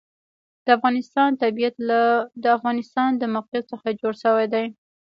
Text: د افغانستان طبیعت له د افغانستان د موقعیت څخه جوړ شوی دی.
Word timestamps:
د 0.65 0.67
افغانستان 0.77 1.29
طبیعت 1.43 1.75
له 1.89 2.01
د 2.43 2.45
افغانستان 2.57 3.09
د 3.17 3.23
موقعیت 3.35 3.65
څخه 3.73 3.87
جوړ 3.99 4.13
شوی 4.23 4.45
دی. 4.53 4.65